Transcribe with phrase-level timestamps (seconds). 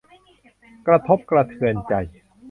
[0.87, 1.93] กระทบกระเทือนใจ